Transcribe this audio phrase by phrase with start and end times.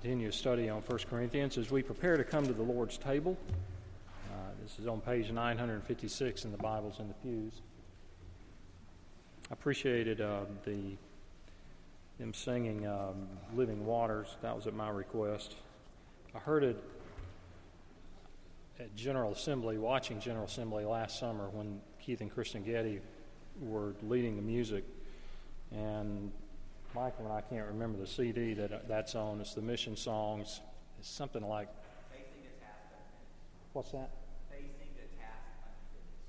[0.00, 3.36] continue study on 1 Corinthians as we prepare to come to the Lord's table.
[4.30, 7.52] Uh, this is on page 956 in the Bibles in the pews.
[9.50, 10.96] I appreciated uh, the
[12.20, 13.26] them singing um,
[13.56, 15.56] "Living Waters." That was at my request.
[16.32, 16.80] I heard it
[18.78, 23.00] at General Assembly, watching General Assembly last summer when Keith and Kristen Getty
[23.60, 24.84] were leading the music,
[25.72, 26.30] and
[26.94, 29.40] Michael and I can't remember the CD that that's on.
[29.40, 30.60] It's the Mission Songs.
[30.98, 31.68] It's something like.
[32.10, 33.72] Facing a task unfinished.
[33.72, 34.10] What's that?
[34.50, 35.38] Facing a task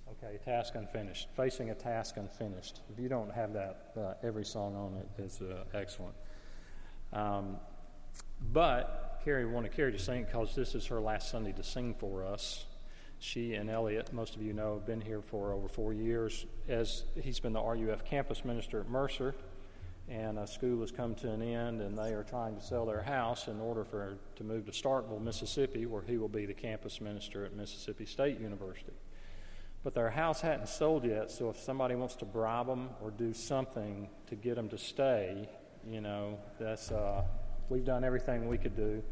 [0.05, 0.23] unfinished.
[0.23, 1.27] Okay, task unfinished.
[1.36, 2.81] Facing a task unfinished.
[2.91, 6.16] If you don't have that, uh, every song on it is uh, excellent.
[7.14, 7.58] Um,
[8.52, 12.26] but Carrie wanted Carrie to sing because this is her last Sunday to sing for
[12.26, 12.66] us.
[13.20, 16.45] She and Elliot, most of you know, have been here for over four years.
[16.70, 19.36] As he's been the RUF campus minister at Mercer,
[20.09, 23.04] and a school has come to an end, and they are trying to sell their
[23.04, 27.00] house in order for to move to Starkville, Mississippi, where he will be the campus
[27.00, 28.94] minister at Mississippi State University.
[29.84, 33.34] But their house hadn't sold yet, so if somebody wants to bribe them or do
[33.34, 35.47] something to get them to stay,
[35.88, 37.23] you know, that's uh,
[37.69, 39.03] we've done everything we could do,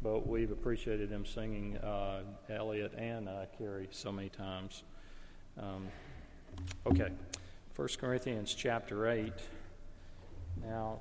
[0.00, 4.84] but we've appreciated them singing uh, Elliot and uh, Carrie so many times.
[5.60, 5.88] Um,
[6.86, 7.10] okay,
[7.74, 9.32] First Corinthians chapter 8.
[10.62, 11.00] Now,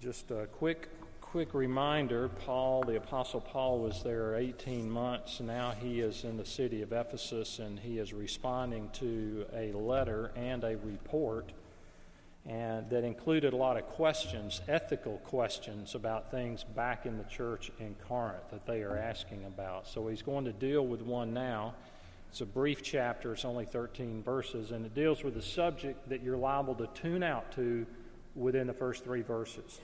[0.00, 0.88] just a quick
[1.30, 5.38] quick reminder Paul, the Apostle Paul, was there 18 months.
[5.38, 10.32] Now he is in the city of Ephesus and he is responding to a letter
[10.34, 11.52] and a report
[12.46, 17.70] and that included a lot of questions, ethical questions about things back in the church
[17.78, 19.86] in Corinth that they are asking about.
[19.86, 21.74] So he's going to deal with one now.
[22.30, 26.24] It's a brief chapter, it's only 13 verses, and it deals with a subject that
[26.24, 27.86] you're liable to tune out to
[28.34, 29.80] within the first three verses,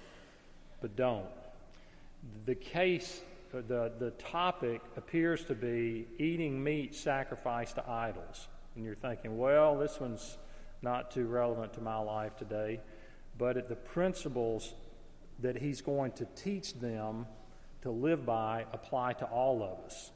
[0.80, 1.26] but don't.
[2.44, 3.20] The case,
[3.52, 8.48] the, the topic appears to be eating meat sacrificed to idols.
[8.74, 10.36] And you're thinking, well, this one's
[10.82, 12.80] not too relevant to my life today.
[13.38, 14.74] But the principles
[15.40, 17.26] that he's going to teach them
[17.82, 20.10] to live by apply to all of us.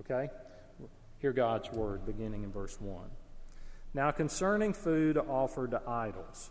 [0.00, 0.28] Okay?
[1.18, 2.98] Hear God's word beginning in verse 1.
[3.92, 6.50] Now, concerning food offered to idols,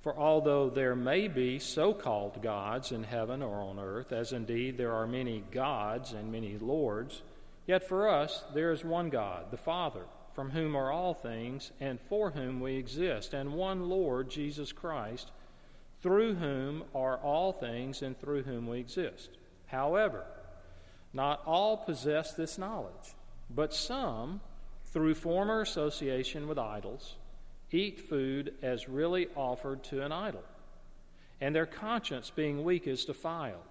[0.00, 4.78] For although there may be so called gods in heaven or on earth, as indeed
[4.78, 7.22] there are many gods and many lords,
[7.66, 10.04] yet for us there is one God, the Father,
[10.34, 15.32] from whom are all things and for whom we exist, and one Lord, Jesus Christ,
[16.00, 19.30] through whom are all things and through whom we exist.
[19.66, 20.24] However,
[21.12, 23.16] not all possess this knowledge,
[23.50, 24.40] but some,
[24.92, 27.16] through former association with idols,
[27.70, 30.44] eat food as really offered to an idol,
[31.40, 33.62] and their conscience, being weak, is defiled.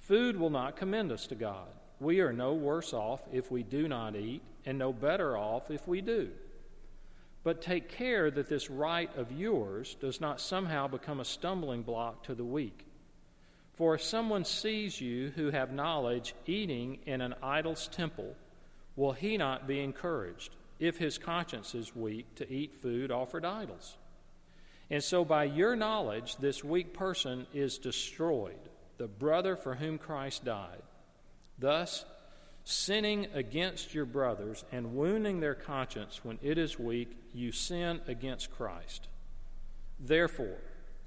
[0.00, 1.68] Food will not commend us to God.
[1.98, 5.86] We are no worse off if we do not eat, and no better off if
[5.88, 6.30] we do.
[7.42, 12.24] But take care that this right of yours does not somehow become a stumbling block
[12.24, 12.84] to the weak.
[13.74, 18.34] For if someone sees you who have knowledge eating in an idol's temple,
[18.96, 20.56] will he not be encouraged?
[20.78, 23.96] If his conscience is weak, to eat food offered idols.
[24.90, 28.58] And so, by your knowledge, this weak person is destroyed,
[28.98, 30.82] the brother for whom Christ died.
[31.58, 32.04] Thus,
[32.64, 38.50] sinning against your brothers and wounding their conscience when it is weak, you sin against
[38.52, 39.08] Christ.
[39.98, 40.58] Therefore,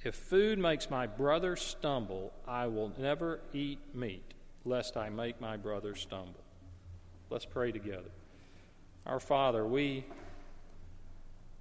[0.03, 5.57] if food makes my brother stumble, I will never eat meat, lest I make my
[5.57, 6.43] brother stumble.
[7.29, 8.09] Let's pray together.
[9.05, 10.05] Our Father, we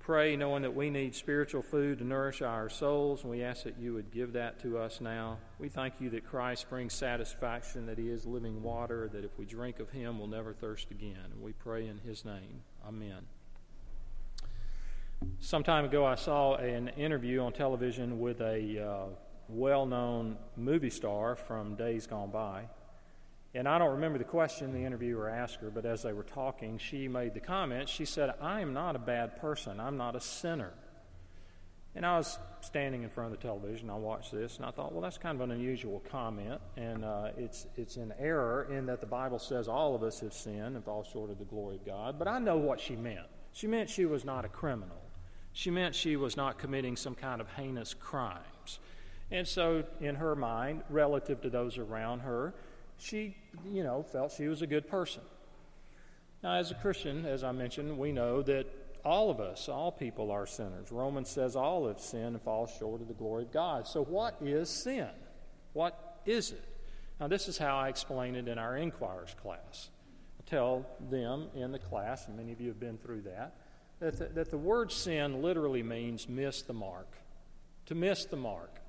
[0.00, 3.78] pray knowing that we need spiritual food to nourish our souls, and we ask that
[3.78, 5.38] you would give that to us now.
[5.58, 9.44] We thank you that Christ brings satisfaction, that he is living water, that if we
[9.44, 11.26] drink of him, we'll never thirst again.
[11.32, 12.62] And we pray in his name.
[12.86, 13.26] Amen.
[15.40, 19.06] Some time ago, I saw an interview on television with a uh,
[19.48, 22.64] well known movie star from days gone by.
[23.58, 26.78] And I don't remember the question the interviewer asked her, but as they were talking,
[26.78, 27.88] she made the comment.
[27.88, 29.80] She said, I am not a bad person.
[29.80, 30.70] I'm not a sinner.
[31.96, 33.90] And I was standing in front of the television.
[33.90, 37.30] I watched this, and I thought, well, that's kind of an unusual comment, and uh,
[37.36, 40.84] it's it's an error in that the Bible says all of us have sinned and
[40.84, 42.16] fall short of the glory of God.
[42.16, 43.26] But I know what she meant.
[43.50, 45.02] She meant she was not a criminal.
[45.52, 48.78] She meant she was not committing some kind of heinous crimes.
[49.32, 52.54] And so, in her mind, relative to those around her,
[52.98, 53.36] she,
[53.70, 55.22] you know, felt she was a good person.
[56.42, 58.66] Now, as a Christian, as I mentioned, we know that
[59.04, 60.92] all of us, all people are sinners.
[60.92, 63.86] Romans says all have sinned and fall short of the glory of God.
[63.86, 65.08] So, what is sin?
[65.72, 66.64] What is it?
[67.20, 69.88] Now, this is how I explain it in our Inquirers class.
[70.40, 73.54] I tell them in the class, and many of you have been through that,
[74.00, 77.08] that the, that the word sin literally means miss the mark.
[77.86, 78.80] To miss the mark.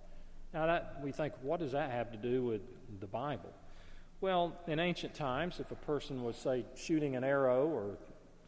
[0.53, 2.61] Now, that, we think, what does that have to do with
[2.99, 3.51] the Bible?
[4.21, 7.97] Well, in ancient times, if a person was, say, shooting an arrow or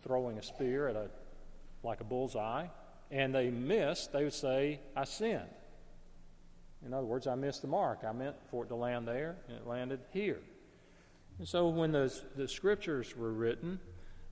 [0.04, 1.10] throwing a spear at a,
[1.82, 2.68] like a bullseye,
[3.10, 5.50] and they missed, they would say, I sinned.
[6.86, 8.00] In other words, I missed the mark.
[8.06, 10.40] I meant for it to land there, and it landed here.
[11.40, 13.80] And so when the, the scriptures were written,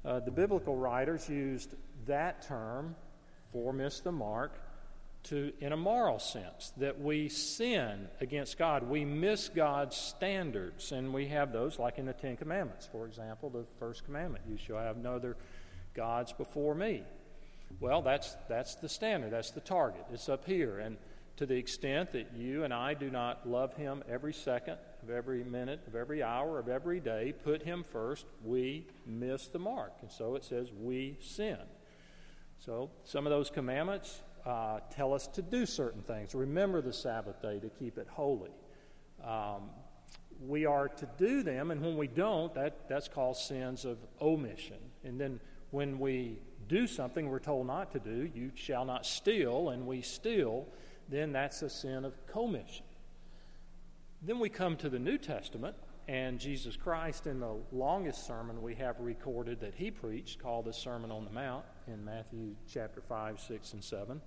[0.03, 1.75] uh, the biblical writers used
[2.06, 2.95] that term
[3.53, 4.59] for miss the mark
[5.24, 8.83] to in a moral sense that we sin against God.
[8.83, 12.88] We miss God's standards, and we have those like in the Ten Commandments.
[12.92, 15.38] For example, the first commandment: "You shall have no other
[15.94, 17.04] gods before me."
[17.80, 19.31] Well, that's that's the standard.
[19.31, 20.06] That's the target.
[20.12, 20.98] It's up here, and
[21.38, 25.44] to the extent that you and I do not love Him every second of every
[25.44, 30.12] minute of every hour of every day, put Him first, we miss the mark, and
[30.12, 31.57] so it says we sin.
[32.57, 36.33] So some of those commandments uh, tell us to do certain things.
[36.33, 38.51] Remember the Sabbath day to keep it holy.
[39.24, 39.69] Um,
[40.47, 44.77] we are to do them, and when we don't, that, that's called sins of omission.
[45.03, 45.39] And then
[45.71, 50.01] when we do something we're told not to do, you shall not steal, and we
[50.01, 50.68] steal,
[51.09, 52.85] then that's a sin of commission.
[54.21, 55.75] Then we come to the New Testament,
[56.09, 60.73] and Jesus Christ, in the longest sermon we have recorded that he preached, called the
[60.73, 64.19] Sermon on the Mount in Matthew chapter 5, 6, and 7,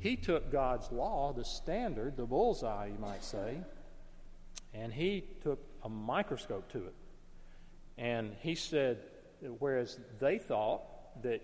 [0.00, 3.58] he took God's law, the standard, the bullseye, you might say,
[4.74, 6.94] and he took a microscope to it.
[7.96, 8.98] And he said,
[9.60, 10.82] whereas they thought
[11.22, 11.42] that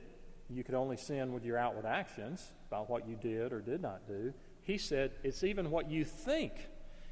[0.49, 4.09] you could only sin with your outward actions, by what you did or did not
[4.09, 6.55] do, he said, it's even what you think,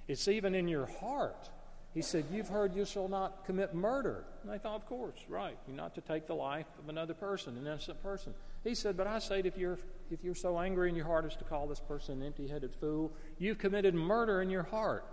[0.08, 1.50] it's even in your heart.
[1.94, 4.24] He said, You've heard you shall not commit murder.
[4.42, 5.56] And they thought, Of course, right.
[5.66, 8.34] You're not to take the life of another person, an innocent person.
[8.64, 9.78] He said, But I say, if you're,
[10.10, 12.74] if you're so angry in your heart as to call this person an empty headed
[12.74, 15.04] fool, you've committed murder in your heart.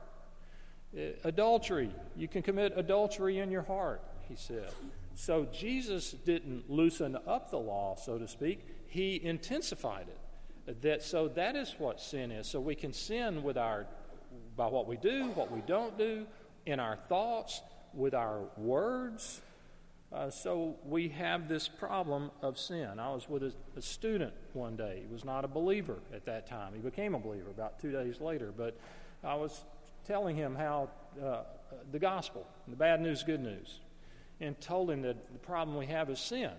[0.95, 4.69] Uh, adultery, you can commit adultery in your heart, he said.
[5.15, 10.81] So Jesus didn't loosen up the law, so to speak, he intensified it.
[10.81, 12.47] That, so that is what sin is.
[12.47, 13.85] So we can sin with our
[14.55, 16.25] by what we do, what we don't do,
[16.65, 17.61] in our thoughts,
[17.93, 19.41] with our words.
[20.11, 22.99] Uh, so we have this problem of sin.
[22.99, 25.03] I was with a, a, student one day.
[25.07, 26.73] He was not a believer at that time.
[26.73, 28.53] He became a believer about two days later.
[28.55, 28.77] But
[29.23, 29.63] I was
[30.05, 30.89] telling him how
[31.21, 31.41] uh,
[31.91, 33.79] the gospel, the bad news, good news,
[34.39, 36.51] and told him that the problem we have is sin.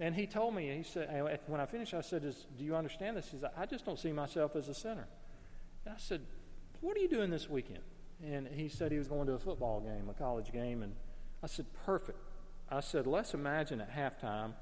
[0.00, 1.08] And he told me, he said,
[1.46, 2.22] when I finished, I said,
[2.58, 3.28] Do you understand this?
[3.30, 5.06] He said, I just don't see myself as a sinner.
[5.84, 6.22] And I said,
[6.80, 7.82] What are you doing this weekend?
[8.24, 10.94] And he said he was going to a football game, a college game, and
[11.42, 12.18] I said, perfect.
[12.70, 14.52] I said, let's imagine at halftime,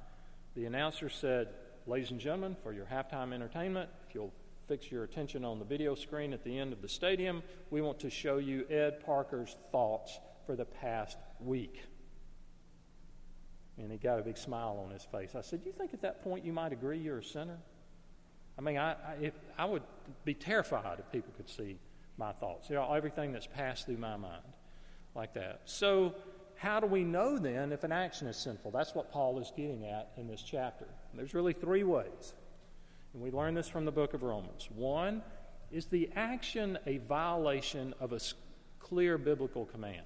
[0.54, 1.48] the announcer said,
[1.86, 4.32] ladies and gentlemen, for your halftime entertainment, if you'll
[4.66, 8.00] fix your attention on the video screen at the end of the stadium, we want
[8.00, 11.82] to show you Ed Parker's thoughts for the past week.
[13.78, 15.34] And he got a big smile on his face.
[15.34, 17.58] I said, Do You think at that point you might agree you're a sinner?
[18.58, 19.82] I mean, I, I, if, I would
[20.24, 21.78] be terrified if people could see
[22.20, 24.42] my thoughts, you know, everything that's passed through my mind,
[25.16, 25.62] like that.
[25.64, 26.14] So,
[26.56, 28.70] how do we know then if an action is sinful?
[28.70, 30.86] That's what Paul is getting at in this chapter.
[31.14, 32.34] There's really three ways.
[33.14, 34.68] And we learn this from the book of Romans.
[34.74, 35.22] One,
[35.72, 38.20] is the action a violation of a
[38.78, 40.04] clear biblical command?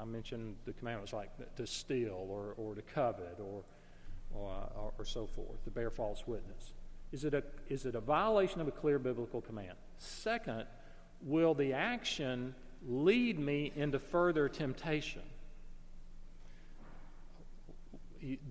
[0.00, 3.64] I mentioned the commandments like to steal or, or to covet or,
[4.32, 6.72] or, or so forth, to bear false witness.
[7.12, 9.76] Is it, a, is it a violation of a clear biblical command?
[9.98, 10.64] Second,
[11.22, 12.54] will the action
[12.86, 15.22] lead me into further temptation?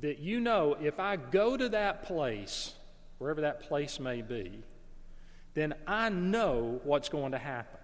[0.02, 2.74] That you know, if I go to that place,
[3.18, 4.64] wherever that place may be,
[5.54, 7.80] then I know what's going to happen,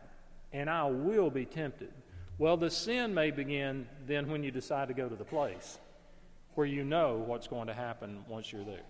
[0.51, 1.93] and I will be tempted.
[2.37, 5.77] Well, the sin may begin then when you decide to go to the place
[6.55, 8.83] where you know what's going to happen once you're there.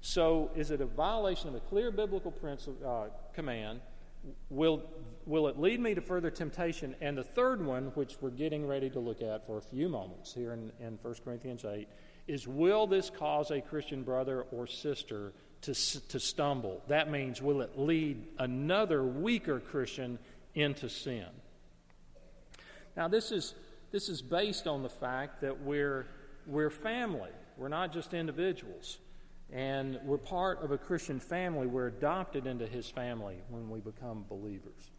[0.00, 3.80] So, is it a violation of a clear biblical principle, uh, command?
[4.50, 4.82] Will,
[5.24, 6.94] will it lead me to further temptation?
[7.00, 10.32] And the third one, which we're getting ready to look at for a few moments
[10.32, 11.88] here in, in 1 Corinthians 8,
[12.26, 15.74] is will this cause a Christian brother or sister to,
[16.08, 16.82] to stumble?
[16.88, 20.18] That means, will it lead another weaker Christian
[20.54, 21.26] into sin?
[22.96, 23.54] Now, this is,
[23.92, 26.06] this is based on the fact that we're,
[26.46, 28.98] we're family, we're not just individuals.
[29.52, 31.66] And we're part of a Christian family.
[31.66, 34.90] We're adopted into his family when we become believers.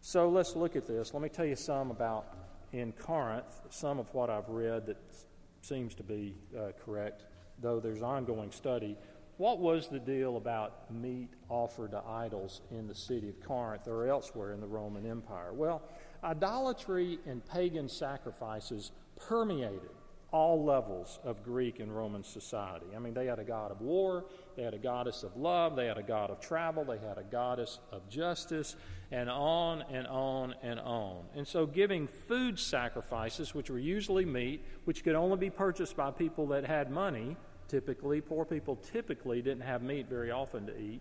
[0.00, 1.14] So let's look at this.
[1.14, 2.36] Let me tell you some about
[2.72, 4.98] in Corinth, some of what I've read that
[5.62, 7.24] seems to be uh, correct,
[7.60, 8.96] though there's ongoing study.
[9.36, 14.06] What was the deal about meat offered to idols in the city of Corinth or
[14.06, 15.52] elsewhere in the Roman Empire?
[15.52, 15.82] Well,
[16.22, 19.90] idolatry and pagan sacrifices permeated
[20.34, 22.86] all levels of Greek and Roman society.
[22.96, 24.24] I mean, they had a god of war,
[24.56, 27.22] they had a goddess of love, they had a god of travel, they had a
[27.22, 28.74] goddess of justice,
[29.12, 31.22] and on and on and on.
[31.36, 36.10] And so, giving food sacrifices, which were usually meat, which could only be purchased by
[36.10, 37.36] people that had money,
[37.68, 41.00] typically, poor people typically didn't have meat very often to eat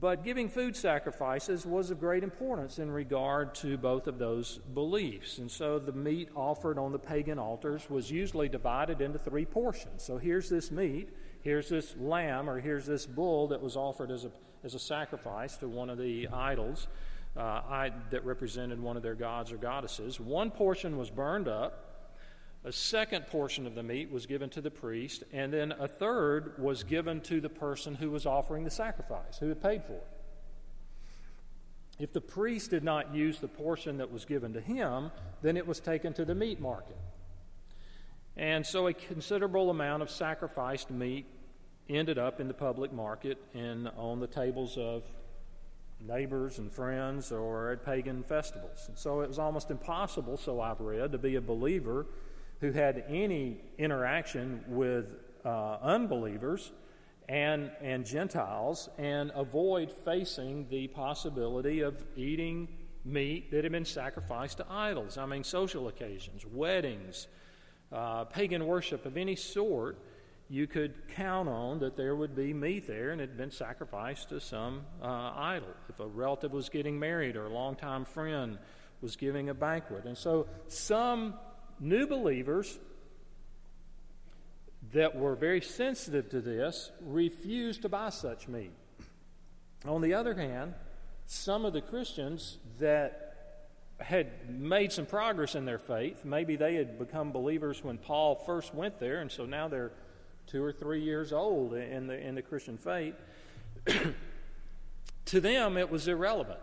[0.00, 5.38] but giving food sacrifices was of great importance in regard to both of those beliefs.
[5.38, 10.02] And so the meat offered on the pagan altars was usually divided into three portions.
[10.02, 11.10] So here's this meat,
[11.42, 14.30] here's this lamb, or here's this bull that was offered as a,
[14.64, 16.88] as a sacrifice to one of the idols
[17.36, 20.18] uh, I, that represented one of their gods or goddesses.
[20.18, 21.91] One portion was burned up.
[22.64, 26.54] A second portion of the meat was given to the priest, and then a third
[26.58, 30.06] was given to the person who was offering the sacrifice, who had paid for it.
[31.98, 35.10] If the priest did not use the portion that was given to him,
[35.42, 36.96] then it was taken to the meat market.
[38.36, 41.26] And so a considerable amount of sacrificed meat
[41.88, 45.02] ended up in the public market and on the tables of
[46.00, 48.86] neighbors and friends or at pagan festivals.
[48.88, 52.06] And so it was almost impossible, so I've read, to be a believer
[52.62, 56.70] who had any interaction with uh, unbelievers
[57.28, 62.68] and, and Gentiles and avoid facing the possibility of eating
[63.04, 65.18] meat that had been sacrificed to idols.
[65.18, 67.26] I mean, social occasions, weddings,
[67.90, 69.98] uh, pagan worship of any sort,
[70.48, 74.28] you could count on that there would be meat there and it had been sacrificed
[74.28, 75.74] to some uh, idol.
[75.88, 78.56] If a relative was getting married or a longtime friend
[79.00, 80.04] was giving a banquet.
[80.04, 81.34] And so some
[81.82, 82.78] new believers
[84.92, 88.72] that were very sensitive to this refused to buy such meat.
[89.84, 90.74] On the other hand,
[91.26, 93.18] some of the Christians that
[93.98, 98.74] had made some progress in their faith, maybe they had become believers when Paul first
[98.74, 99.92] went there, and so now they're
[100.46, 103.14] two or three years old in the, in the Christian faith.
[105.26, 106.60] to them, it was irrelevant.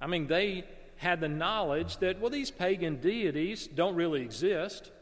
[0.00, 0.64] I mean, they
[1.02, 4.92] had the knowledge that, well, these pagan deities don't really exist.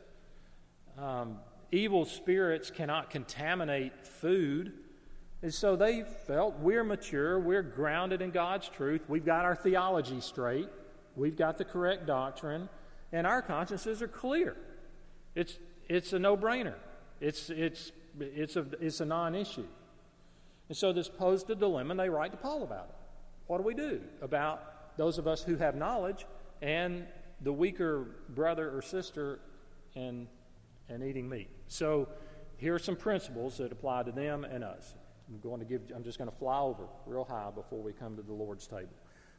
[0.98, 1.36] Um,
[1.70, 4.72] evil spirits cannot contaminate food.
[5.42, 10.22] And so they felt we're mature, we're grounded in God's truth, we've got our theology
[10.22, 10.68] straight,
[11.16, 12.70] we've got the correct doctrine,
[13.12, 14.56] and our consciences are clear.
[15.34, 16.76] It's, it's a no brainer,
[17.20, 19.66] it's, it's, it's a, it's a non issue.
[20.68, 22.94] And so this posed a dilemma, and they write to Paul about it.
[23.48, 26.26] What do we do about those of us who have knowledge,
[26.60, 27.06] and
[27.40, 29.40] the weaker brother or sister
[29.94, 30.26] and,
[30.90, 31.48] and eating meat.
[31.68, 32.06] So
[32.58, 34.92] here are some principles that apply to them and us.
[35.26, 38.14] I'm going to give I'm just going to fly over real high before we come
[38.16, 38.92] to the Lord's table.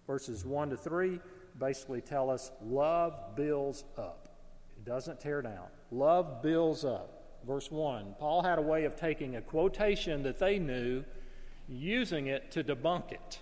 [0.08, 1.20] Verses 1 to 3
[1.60, 4.30] basically tell us love builds up.
[4.78, 5.68] It doesn't tear down.
[5.92, 7.38] Love builds up.
[7.46, 11.04] Verse 1, Paul had a way of taking a quotation that they knew,
[11.68, 13.42] using it to debunk it.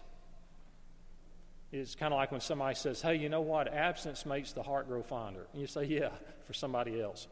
[1.72, 3.72] It's kind of like when somebody says, Hey, you know what?
[3.72, 5.48] Absence makes the heart grow fonder.
[5.54, 6.10] And you say, Yeah,
[6.46, 7.28] for somebody else.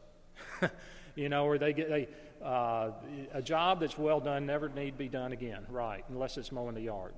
[1.16, 2.92] you know, or they get a, uh,
[3.32, 6.82] a job that's well done never need be done again, right, unless it's mowing the
[6.82, 7.14] yard.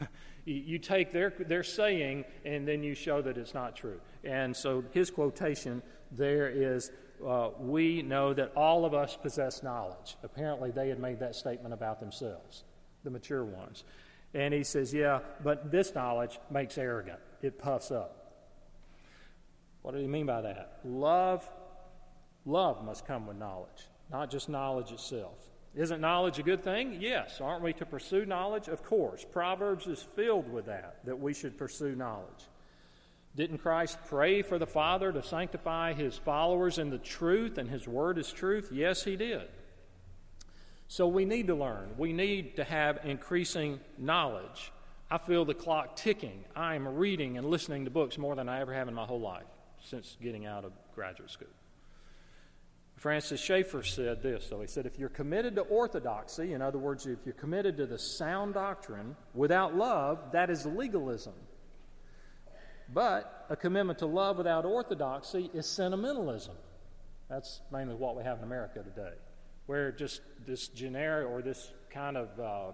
[0.44, 4.00] you, you take their, their saying and then you show that it's not true.
[4.24, 6.90] And so his quotation there is
[7.24, 10.16] uh, We know that all of us possess knowledge.
[10.22, 12.64] Apparently, they had made that statement about themselves,
[13.04, 13.84] the mature ones.
[14.34, 18.14] And he says, Yeah, but this knowledge makes arrogant, it puffs up.
[19.82, 20.80] What do you mean by that?
[20.84, 21.48] Love,
[22.44, 25.38] love must come with knowledge, not just knowledge itself.
[25.74, 26.98] Isn't knowledge a good thing?
[27.00, 27.40] Yes.
[27.40, 28.68] Aren't we to pursue knowledge?
[28.68, 29.24] Of course.
[29.24, 32.48] Proverbs is filled with that, that we should pursue knowledge.
[33.36, 37.86] Didn't Christ pray for the Father to sanctify his followers in the truth and his
[37.86, 38.70] word is truth?
[38.72, 39.48] Yes, he did.
[40.88, 41.90] So we need to learn.
[41.98, 44.72] We need to have increasing knowledge.
[45.10, 46.44] I feel the clock ticking.
[46.56, 49.20] I am reading and listening to books more than I ever have in my whole
[49.20, 49.44] life
[49.80, 51.48] since getting out of graduate school.
[52.96, 54.60] Francis Schaeffer said this, though.
[54.60, 57.98] He said, If you're committed to orthodoxy, in other words, if you're committed to the
[57.98, 61.34] sound doctrine without love, that is legalism.
[62.92, 66.54] But a commitment to love without orthodoxy is sentimentalism.
[67.28, 69.14] That's mainly what we have in America today,
[69.68, 72.70] where just this generic or this kind of uh,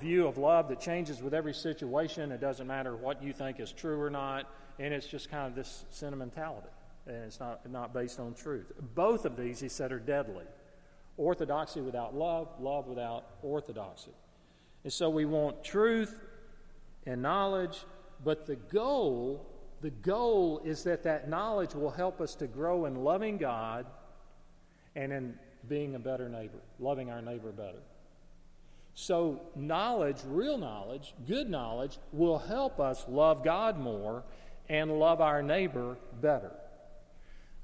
[0.00, 2.32] view of love that changes with every situation.
[2.32, 4.50] It doesn't matter what you think is true or not,
[4.80, 6.66] and it's just kind of this sentimentality,
[7.06, 8.72] and it's not, not based on truth.
[8.96, 10.46] Both of these, he said, are deadly.
[11.16, 14.10] Orthodoxy without love, love without orthodoxy.
[14.82, 16.18] And so we want truth
[17.06, 17.84] and knowledge,
[18.24, 19.46] but the goal
[19.80, 23.84] the goal is that that knowledge will help us to grow in loving God
[24.94, 25.34] and in
[25.68, 27.82] being a better neighbor, loving our neighbor better.
[28.94, 34.22] So, knowledge, real knowledge, good knowledge, will help us love God more
[34.68, 36.52] and love our neighbor better.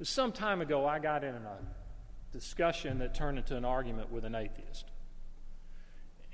[0.03, 1.59] Some time ago, I got in a
[2.33, 4.87] discussion that turned into an argument with an atheist.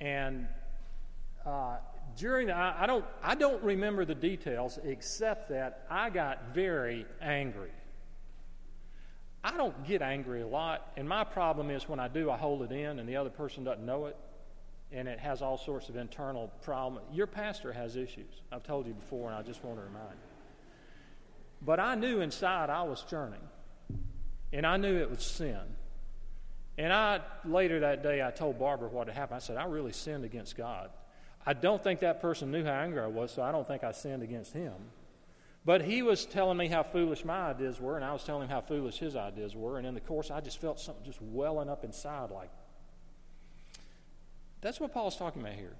[0.00, 0.46] And
[1.46, 1.76] uh,
[2.16, 7.06] during the, I, I, don't I don't remember the details except that I got very
[7.20, 7.70] angry.
[9.46, 12.62] I don't get angry a lot, and my problem is when I do, I hold
[12.62, 14.16] it in, and the other person doesn't know it,
[14.90, 17.06] and it has all sorts of internal problems.
[17.12, 18.40] Your pastor has issues.
[18.50, 20.78] I've told you before, and I just want to remind you.
[21.60, 23.40] But I knew inside I was churning,
[24.50, 25.60] and I knew it was sin.
[26.78, 29.36] And I later that day I told Barbara what had happened.
[29.36, 30.88] I said I really sinned against God.
[31.44, 33.92] I don't think that person knew how angry I was, so I don't think I
[33.92, 34.72] sinned against him.
[35.64, 38.50] But he was telling me how foolish my ideas were, and I was telling him
[38.50, 39.78] how foolish his ideas were.
[39.78, 42.50] And in the course, I just felt something just welling up inside like.
[44.60, 45.74] That's what Paul's talking about here.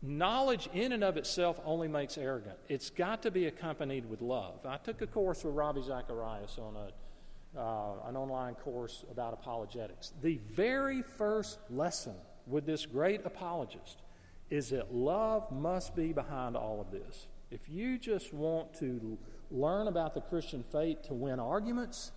[0.00, 2.56] Knowledge in and of itself only makes arrogant.
[2.68, 4.64] It's got to be accompanied with love.
[4.64, 10.12] I took a course with Ravi Zacharias on a, uh, an online course about apologetics.
[10.22, 12.14] The very first lesson
[12.46, 14.02] with this great apologist
[14.50, 17.26] is that love must be behind all of this.
[17.52, 19.18] If you just want to
[19.50, 22.10] learn about the Christian faith to win arguments,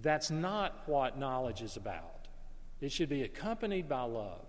[0.00, 2.28] that's not what knowledge is about.
[2.80, 4.46] It should be accompanied by love.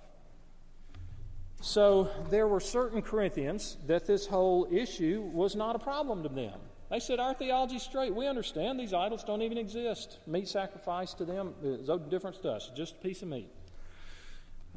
[1.60, 6.58] So there were certain Corinthians that this whole issue was not a problem to them.
[6.90, 8.16] They said, Our theology's straight.
[8.16, 10.20] We understand these idols don't even exist.
[10.26, 13.50] Meat sacrifice to them is no difference to us, just a piece of meat.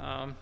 [0.01, 0.35] Um,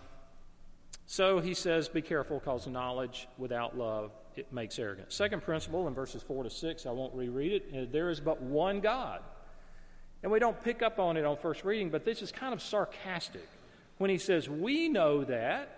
[1.05, 5.11] so he says, Be careful, because knowledge without love it makes arrogant.
[5.11, 7.91] Second principle in verses 4 to 6, I won't reread it.
[7.91, 9.21] There is but one God.
[10.23, 12.61] And we don't pick up on it on first reading, but this is kind of
[12.61, 13.47] sarcastic
[13.97, 15.77] when he says, We know that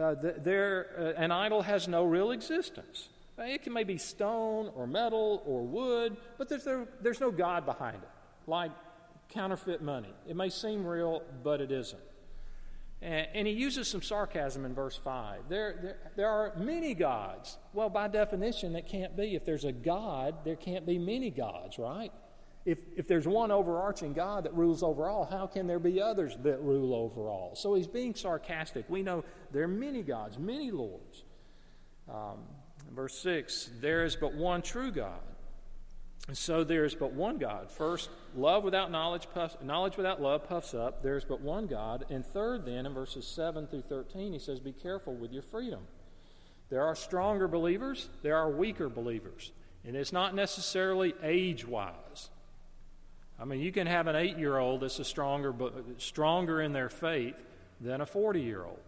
[0.00, 3.08] uh, there, uh, an idol has no real existence.
[3.36, 7.96] It can maybe stone or metal or wood, but there's, there, there's no God behind
[7.96, 8.08] it,
[8.46, 8.70] like
[9.28, 10.12] counterfeit money.
[10.28, 12.00] It may seem real, but it isn't.
[13.02, 15.42] And, he uses some sarcasm in verse 5.
[15.50, 17.58] There, there, there are many gods.
[17.74, 19.34] Well, by definition, it can't be.
[19.34, 22.10] If there's a God, there can't be many gods, right?
[22.64, 26.34] If, if there's one overarching God that rules over all, how can there be others
[26.44, 27.54] that rule over all?
[27.54, 28.88] So he's being sarcastic.
[28.88, 31.24] We know there are many gods, many lords.
[32.08, 32.38] Um,
[32.94, 35.20] verse 6 there is but one true God.
[36.26, 37.70] And so there is but one God.
[37.70, 41.02] First, love without knowledge, puffs, knowledge without love puffs up.
[41.02, 42.06] There is but one God.
[42.08, 45.80] And third, then, in verses 7 through 13, he says, Be careful with your freedom.
[46.70, 49.52] There are stronger believers, there are weaker believers.
[49.86, 52.30] And it's not necessarily age wise.
[53.38, 55.54] I mean, you can have an eight year old that's a stronger,
[55.98, 57.34] stronger in their faith
[57.82, 58.80] than a 40 year old.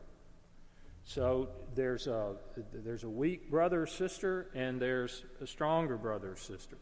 [1.04, 2.36] So there's a,
[2.72, 6.78] there's a weak brother or sister, and there's a stronger brother or sister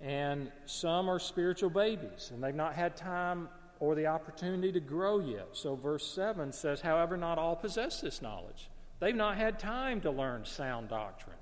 [0.00, 3.48] and some are spiritual babies, and they've not had time
[3.80, 5.48] or the opportunity to grow yet.
[5.52, 8.70] So, verse 7 says, However, not all possess this knowledge.
[9.00, 11.36] They've not had time to learn sound doctrine.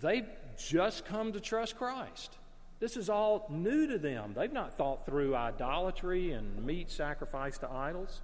[0.00, 0.26] They've
[0.58, 2.36] just come to trust Christ.
[2.80, 4.34] This is all new to them.
[4.36, 8.20] They've not thought through idolatry and meat sacrifice to idols.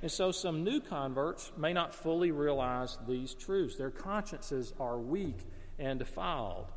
[0.00, 3.76] And so, some new converts may not fully realize these truths.
[3.76, 5.38] Their consciences are weak
[5.78, 6.72] and defiled.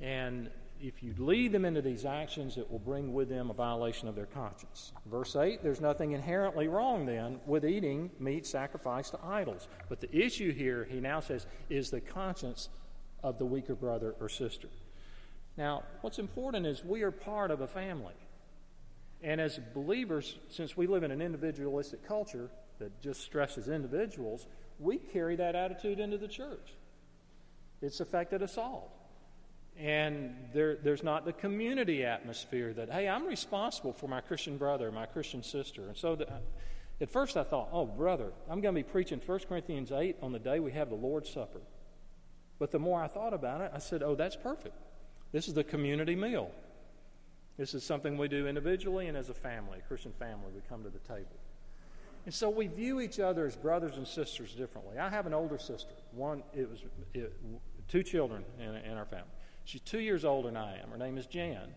[0.00, 0.50] And
[0.84, 4.14] if you lead them into these actions, it will bring with them a violation of
[4.14, 4.92] their conscience.
[5.06, 9.66] Verse 8 there's nothing inherently wrong then with eating meat sacrificed to idols.
[9.88, 12.68] But the issue here, he now says, is the conscience
[13.22, 14.68] of the weaker brother or sister.
[15.56, 18.14] Now, what's important is we are part of a family.
[19.22, 24.46] And as believers, since we live in an individualistic culture that just stresses individuals,
[24.78, 26.74] we carry that attitude into the church.
[27.80, 29.03] It's affected us all.
[29.78, 34.92] And there, there's not the community atmosphere that, hey, I'm responsible for my Christian brother,
[34.92, 35.82] my Christian sister.
[35.88, 36.28] And so the,
[37.00, 40.32] at first I thought, oh, brother, I'm going to be preaching 1 Corinthians 8 on
[40.32, 41.60] the day we have the Lord's Supper.
[42.58, 44.76] But the more I thought about it, I said, oh, that's perfect.
[45.32, 46.52] This is the community meal.
[47.56, 50.46] This is something we do individually and as a family, a Christian family.
[50.54, 51.36] We come to the table.
[52.24, 54.98] And so we view each other as brothers and sisters differently.
[54.98, 55.92] I have an older sister.
[56.12, 56.80] One, it was
[57.12, 57.32] it,
[57.88, 59.26] two children in, in our family.
[59.64, 60.90] She's two years older than I am.
[60.90, 61.74] Her name is Jan.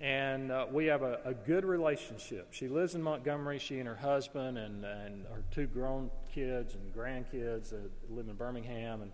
[0.00, 2.48] And uh, we have a, a, good relationship.
[2.52, 3.58] She lives in Montgomery.
[3.58, 8.36] She and her husband and, and her two grown kids and grandkids uh, live in
[8.36, 9.02] Birmingham.
[9.02, 9.10] And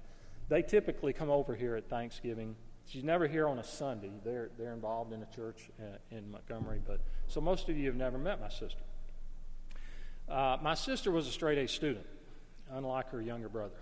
[0.50, 2.54] they typically come over here at Thanksgiving.
[2.86, 4.10] She's never here on a Sunday.
[4.22, 6.80] They're, they're involved in a church uh, in Montgomery.
[6.86, 8.82] But so most of you have never met my sister.
[10.28, 12.06] Uh, my sister was a straight A student,
[12.70, 13.76] unlike her younger brother.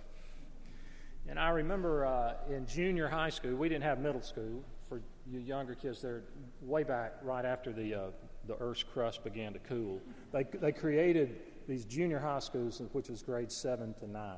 [1.28, 4.62] And I remember uh, in junior high school, we didn't have middle school.
[4.88, 6.22] For you younger kids, they're
[6.60, 8.00] way back right after the, uh,
[8.46, 10.00] the Earth's crust began to cool.
[10.32, 14.36] They, they created these junior high schools, which was grades 7 to 9,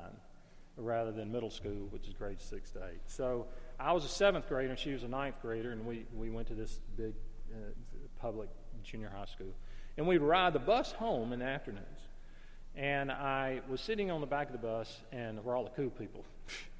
[0.77, 2.83] rather than middle school, which is grades 6 to 8.
[3.07, 3.47] So
[3.79, 6.47] I was a seventh grader and she was a ninth grader, and we, we went
[6.47, 7.13] to this big
[7.51, 7.57] uh,
[8.19, 8.49] public
[8.83, 9.53] junior high school.
[9.97, 12.07] And we'd ride the bus home in the afternoons.
[12.75, 15.89] And I was sitting on the back of the bus, and where all the cool
[15.89, 16.25] people,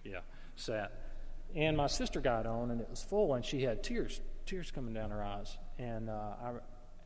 [0.06, 0.20] yeah,
[0.56, 0.92] sat.
[1.56, 4.94] And my sister got on, and it was full, and she had tears, tears coming
[4.94, 5.58] down her eyes.
[5.78, 6.52] And uh, I,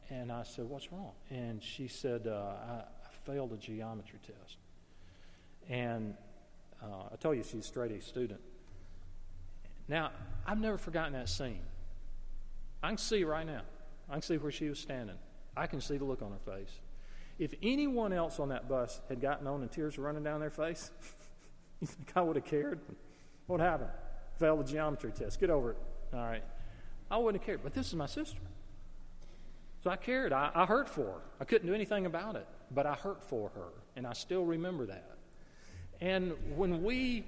[0.09, 2.85] and I said, "What's wrong?" And she said, uh, I, I,
[3.25, 4.57] failed a geometry test."
[5.69, 6.15] And
[6.81, 8.39] uh, I tell you she's a straight A student.
[9.87, 10.11] Now
[10.45, 11.61] I've never forgotten that scene.
[12.81, 13.61] I can see right now.
[14.09, 15.17] I can see where she was standing.
[15.55, 16.71] I can see the look on her face.
[17.37, 20.49] If anyone else on that bus had gotten on and tears were running down their
[20.49, 20.91] face,
[21.81, 22.79] you think I would have cared?
[23.47, 23.89] What happened?
[24.37, 25.39] Failed the geometry test.
[25.39, 25.77] Get over it.
[26.13, 26.43] All right.
[27.09, 27.63] I wouldn't have cared.
[27.63, 28.39] But this is my sister.
[29.83, 30.33] So I cared.
[30.33, 31.21] I, I hurt for her.
[31.39, 33.69] I couldn't do anything about it, but I hurt for her.
[33.95, 35.17] And I still remember that.
[36.01, 37.25] And when we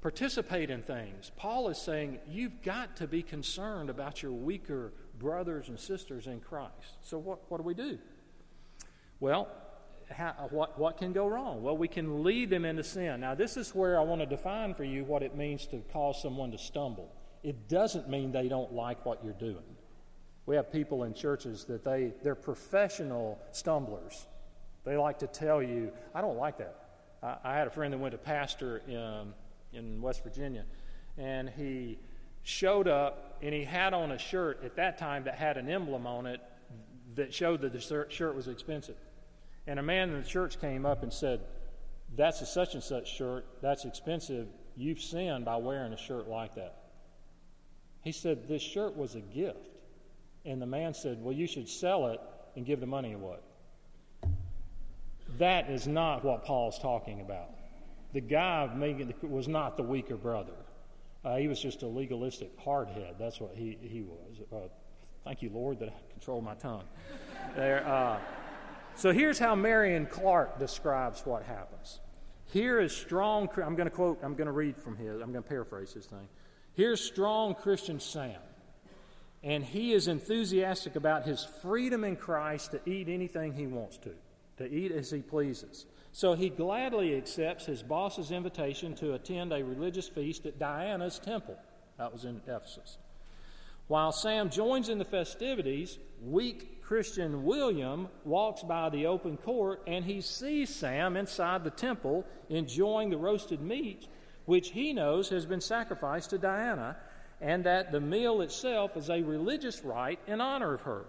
[0.00, 5.68] participate in things, Paul is saying you've got to be concerned about your weaker brothers
[5.68, 6.98] and sisters in Christ.
[7.02, 7.98] So what, what do we do?
[9.20, 9.48] Well,
[10.12, 11.62] how, what, what can go wrong?
[11.62, 13.20] Well, we can lead them into sin.
[13.20, 16.20] Now, this is where I want to define for you what it means to cause
[16.22, 17.12] someone to stumble.
[17.42, 19.64] It doesn't mean they don't like what you're doing.
[20.46, 24.26] We have people in churches that they, they're professional stumblers.
[24.84, 26.76] They like to tell you, I don't like that.
[27.22, 29.32] I, I had a friend that went to pastor in,
[29.72, 30.64] in West Virginia,
[31.16, 31.98] and he
[32.42, 36.06] showed up and he had on a shirt at that time that had an emblem
[36.06, 36.40] on it
[37.14, 38.96] that showed that the shirt was expensive.
[39.66, 41.40] And a man in the church came up and said,
[42.16, 43.46] That's a such and such shirt.
[43.62, 44.48] That's expensive.
[44.76, 46.76] You've sinned by wearing a shirt like that.
[48.02, 49.68] He said, This shirt was a gift.
[50.44, 52.20] And the man said, Well, you should sell it
[52.56, 53.38] and give the money away.
[55.38, 57.50] That is not what Paul's talking about.
[58.12, 58.68] The guy
[59.22, 60.52] was not the weaker brother.
[61.24, 63.14] Uh, he was just a legalistic hardhead.
[63.18, 64.40] That's what he, he was.
[64.52, 64.68] Uh,
[65.24, 66.84] thank you, Lord, that I control my tongue.
[67.56, 68.18] there, uh,
[68.96, 72.00] so here's how Marion Clark describes what happens.
[72.52, 75.42] Here is strong, I'm going to quote, I'm going to read from his, I'm going
[75.42, 76.28] to paraphrase his thing.
[76.74, 78.40] Here's strong Christian Sam,
[79.42, 84.10] and he is enthusiastic about his freedom in Christ to eat anything he wants to,
[84.58, 85.86] to eat as he pleases.
[86.12, 91.56] So he gladly accepts his boss's invitation to attend a religious feast at Diana's temple.
[91.96, 92.98] That was in Ephesus.
[93.92, 100.02] While Sam joins in the festivities, weak Christian William walks by the open court and
[100.02, 104.08] he sees Sam inside the temple enjoying the roasted meat,
[104.46, 106.96] which he knows has been sacrificed to Diana,
[107.38, 111.04] and that the meal itself is a religious rite in honor of her.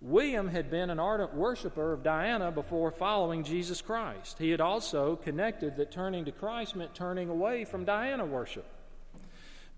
[0.00, 4.40] William had been an ardent worshiper of Diana before following Jesus Christ.
[4.40, 8.66] He had also connected that turning to Christ meant turning away from Diana worship.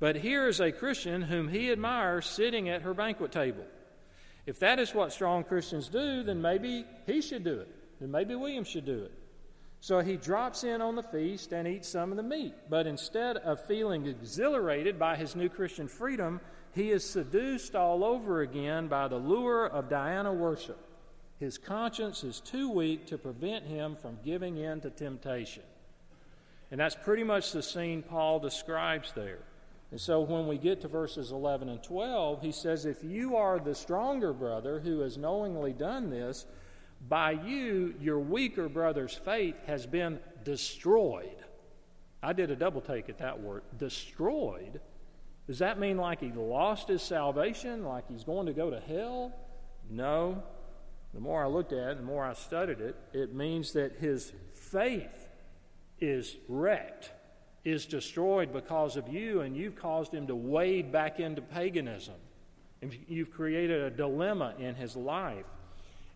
[0.01, 3.65] But here is a Christian whom he admires sitting at her banquet table.
[4.47, 7.69] If that is what strong Christians do, then maybe he should do it.
[8.01, 9.13] Then maybe William should do it.
[9.81, 12.55] So he drops in on the feast and eats some of the meat.
[12.69, 16.41] But instead of feeling exhilarated by his new Christian freedom,
[16.73, 20.79] he is seduced all over again by the lure of Diana worship.
[21.39, 25.63] His conscience is too weak to prevent him from giving in to temptation.
[26.71, 29.39] And that's pretty much the scene Paul describes there.
[29.91, 33.59] And so when we get to verses 11 and 12, he says, If you are
[33.59, 36.47] the stronger brother who has knowingly done this,
[37.09, 41.45] by you, your weaker brother's faith has been destroyed.
[42.23, 43.63] I did a double take at that word.
[43.79, 44.81] Destroyed?
[45.47, 49.33] Does that mean like he lost his salvation, like he's going to go to hell?
[49.89, 50.43] No.
[51.15, 54.33] The more I looked at it, the more I studied it, it means that his
[54.53, 55.29] faith
[56.01, 57.11] is wrecked,
[57.69, 62.15] is destroyed because of you, and you've caused him to wade back into paganism.
[63.07, 65.47] You've created a dilemma in his life.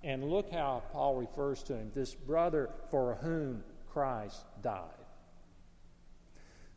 [0.04, 3.62] And look how Paul refers to him this brother for whom
[3.92, 4.88] Christ died.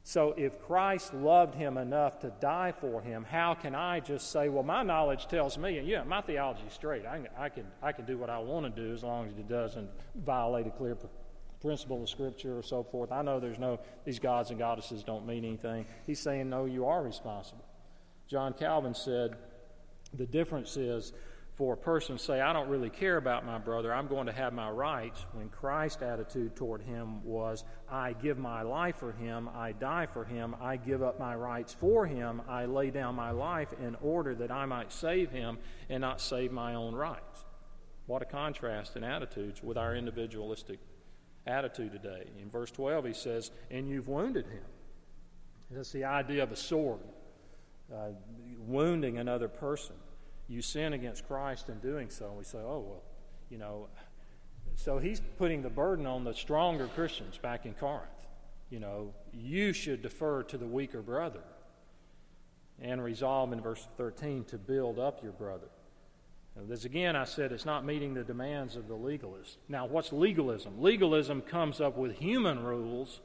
[0.03, 4.49] So, if Christ loved him enough to die for him, how can I just say,
[4.49, 7.07] well, my knowledge tells me, and yeah, my theology is straight.
[7.07, 9.35] I can, I can, I can do what I want to do as long as
[9.35, 10.95] it doesn't violate a clear
[11.61, 13.11] principle of Scripture or so forth.
[13.11, 15.85] I know there's no, these gods and goddesses don't mean anything.
[16.05, 17.65] He's saying, no, you are responsible.
[18.27, 19.35] John Calvin said,
[20.13, 21.13] the difference is
[21.55, 24.33] for a person to say, I don't really care about my brother, I'm going to
[24.33, 29.49] have my rights, when Christ's attitude toward him was, I give my life for him,
[29.55, 33.31] I die for him, I give up my rights for him, I lay down my
[33.31, 37.45] life in order that I might save him and not save my own rights.
[38.05, 40.79] What a contrast in attitudes with our individualistic
[41.47, 42.25] attitude today.
[42.41, 44.63] In verse 12, he says, And you've wounded him.
[45.71, 46.99] That's the idea of a sword,
[47.93, 48.09] uh,
[48.67, 49.95] wounding another person
[50.47, 52.27] you sin against Christ in doing so.
[52.27, 53.03] And we say, oh, well,
[53.49, 53.87] you know.
[54.75, 58.09] So he's putting the burden on the stronger Christians back in Corinth.
[58.69, 61.43] You know, you should defer to the weaker brother
[62.81, 65.67] and resolve in verse 13 to build up your brother.
[66.57, 69.57] This again, I said it's not meeting the demands of the legalist.
[69.67, 70.81] Now, what's legalism?
[70.81, 73.19] Legalism comes up with human rules,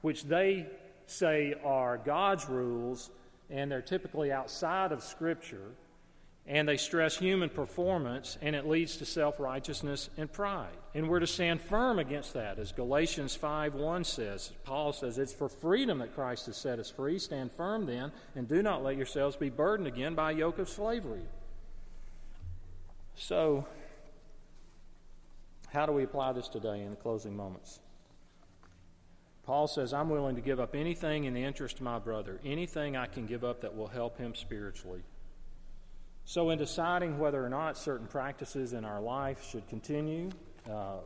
[0.00, 0.66] which they
[1.06, 3.10] say are God's rules,
[3.50, 5.72] and they're typically outside of Scripture
[6.46, 10.76] and they stress human performance, and it leads to self righteousness and pride.
[10.94, 14.52] And we're to stand firm against that, as Galatians 5 1 says.
[14.64, 17.18] Paul says, It's for freedom that Christ has set us free.
[17.18, 20.68] Stand firm then, and do not let yourselves be burdened again by a yoke of
[20.68, 21.22] slavery.
[23.14, 23.66] So,
[25.68, 27.80] how do we apply this today in the closing moments?
[29.44, 32.96] Paul says, I'm willing to give up anything in the interest of my brother, anything
[32.96, 35.02] I can give up that will help him spiritually.
[36.24, 40.30] So, in deciding whether or not certain practices in our life should continue,
[40.70, 40.98] uh,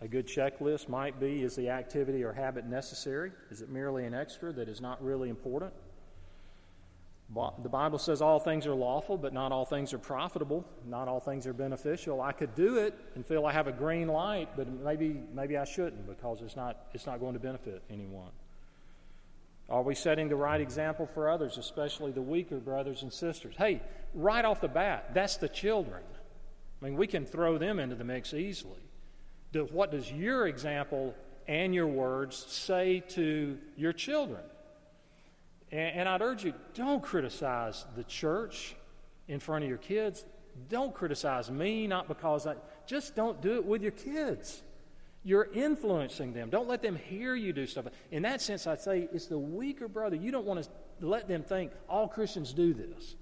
[0.00, 3.32] a good checklist might be is the activity or habit necessary?
[3.50, 5.72] Is it merely an extra that is not really important?
[7.32, 10.64] The Bible says all things are lawful, but not all things are profitable.
[10.84, 12.20] Not all things are beneficial.
[12.20, 15.64] I could do it and feel I have a green light, but maybe, maybe I
[15.64, 18.32] shouldn't because it's not, it's not going to benefit anyone.
[19.68, 23.54] Are we setting the right example for others, especially the weaker brothers and sisters?
[23.56, 23.80] Hey,
[24.12, 26.02] right off the bat, that's the children.
[26.82, 28.80] I mean, we can throw them into the mix easily.
[29.52, 31.14] What does your example
[31.46, 34.42] and your words say to your children?
[35.72, 38.74] And, and I'd urge you don't criticize the church
[39.28, 40.24] in front of your kids.
[40.68, 42.56] Don't criticize me, not because I
[42.86, 44.62] just don't do it with your kids.
[45.22, 46.50] You're influencing them.
[46.50, 47.86] Don't let them hear you do stuff.
[48.10, 50.16] In that sense, I'd say it's the weaker brother.
[50.16, 53.16] You don't want to let them think all Christians do this.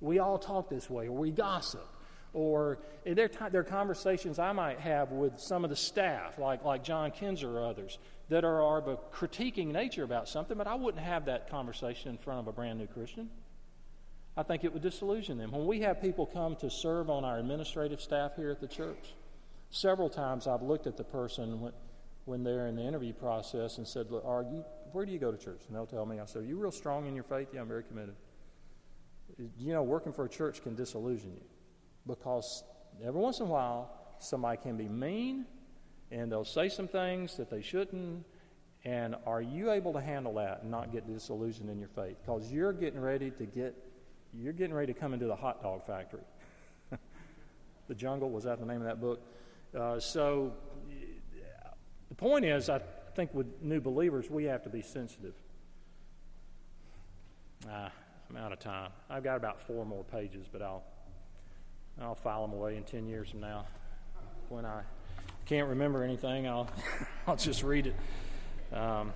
[0.00, 1.86] We all talk this way, or we gossip,
[2.32, 7.12] or there are conversations I might have with some of the staff, like, like John
[7.12, 11.26] Kinzer or others, that are, of a critiquing nature about something, but I wouldn't have
[11.26, 13.28] that conversation in front of a brand new Christian.
[14.36, 15.52] I think it would disillusion them.
[15.52, 19.14] When we have people come to serve on our administrative staff here at the church,
[19.74, 21.72] Several times I've looked at the person when,
[22.26, 25.32] when they're in the interview process and said, Look, are you, where do you go
[25.32, 25.62] to church?
[25.66, 27.48] And they'll tell me, I said, Are you real strong in your faith?
[27.52, 28.14] Yeah, I'm very committed.
[29.58, 31.42] You know, working for a church can disillusion you
[32.06, 32.62] because
[33.04, 35.44] every once in a while somebody can be mean
[36.14, 38.24] and they'll say some things that they shouldn't.
[38.84, 42.16] And are you able to handle that and not get disillusioned in your faith?
[42.24, 43.74] Because you're getting ready to get,
[44.32, 46.20] you're getting ready to come into the hot dog factory.
[47.88, 49.20] the Jungle, was that the name of that book?
[49.76, 50.52] Uh, so
[52.10, 52.80] the point is, I
[53.16, 55.34] think with new believers, we have to be sensitive.
[57.68, 57.90] Ah,
[58.30, 58.90] I'm out of time.
[59.10, 60.84] I've got about four more pages, but I'll
[62.00, 63.66] I'll file them away in ten years from now.
[64.48, 64.82] When I
[65.44, 66.68] can't remember anything, I'll
[67.26, 67.96] I'll just read it.
[68.76, 69.12] Um,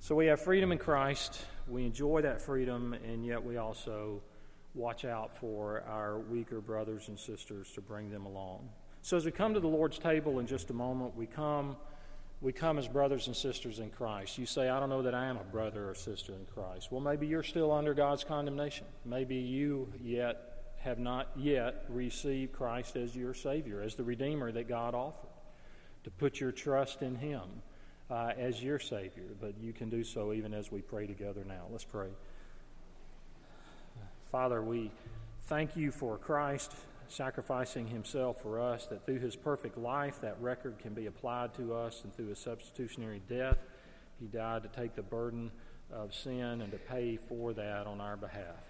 [0.00, 1.40] so we have freedom in Christ.
[1.68, 4.20] We enjoy that freedom, and yet we also
[4.74, 8.68] watch out for our weaker brothers and sisters to bring them along.
[9.02, 11.76] So, as we come to the Lord's table in just a moment, we come
[12.40, 14.38] we come as brothers and sisters in Christ.
[14.38, 16.90] You say, I don't know that I am a brother or sister in Christ.
[16.90, 18.86] Well, maybe you're still under God's condemnation.
[19.04, 20.49] Maybe you yet
[20.80, 25.28] have not yet received Christ as your Savior, as the Redeemer that God offered,
[26.04, 27.42] to put your trust in Him
[28.10, 29.24] uh, as your Savior.
[29.40, 31.66] But you can do so even as we pray together now.
[31.70, 32.08] Let's pray.
[34.30, 34.90] Father, we
[35.42, 36.72] thank you for Christ
[37.10, 41.74] sacrificing himself for us, that through his perfect life, that record can be applied to
[41.74, 43.64] us, and through his substitutionary death,
[44.20, 45.50] he died to take the burden
[45.92, 48.69] of sin and to pay for that on our behalf.